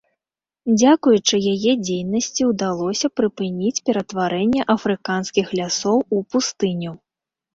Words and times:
Дзякуючы 0.79 1.35
яе 1.53 1.73
дзейнасці 1.87 2.47
ўдалося 2.53 3.07
прыпыніць 3.21 3.83
ператварэнне 3.89 4.61
афрыканскіх 4.75 5.51
лясоў 5.59 5.97
у 6.17 6.23
пустыню. 6.37 6.91